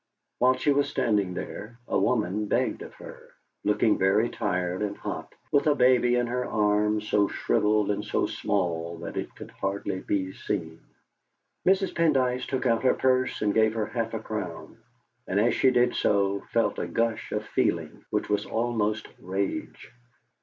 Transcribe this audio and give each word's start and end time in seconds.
While 0.39 0.57
she 0.57 0.71
was 0.71 0.89
standing 0.89 1.35
there 1.35 1.77
a 1.87 1.95
woman 1.95 2.47
begged 2.47 2.81
of 2.81 2.95
her, 2.95 3.29
looking 3.63 3.99
very 3.99 4.29
tired 4.31 4.81
and 4.81 4.97
hot, 4.97 5.31
with 5.51 5.67
a 5.67 5.75
baby 5.75 6.15
in 6.15 6.25
her 6.25 6.43
arms 6.43 7.07
so 7.07 7.27
shrivelled 7.27 7.91
and 7.91 8.03
so 8.03 8.25
small 8.25 8.97
that 9.01 9.15
it 9.15 9.35
could 9.35 9.51
hardly 9.51 9.99
be 9.99 10.33
seen. 10.33 10.81
Mrs. 11.67 11.93
Pendyce 11.93 12.47
took 12.47 12.65
out 12.65 12.81
her 12.81 12.95
purse 12.95 13.43
and 13.43 13.53
gave 13.53 13.75
her 13.75 13.85
half 13.85 14.15
a 14.15 14.19
crown, 14.19 14.79
and 15.27 15.39
as 15.39 15.53
she 15.53 15.69
did 15.69 15.93
so 15.93 16.39
felt 16.51 16.79
a 16.79 16.87
gush 16.87 17.31
of 17.31 17.45
feeling 17.45 18.03
which 18.09 18.27
was 18.27 18.47
almost 18.47 19.07
rage. 19.19 19.91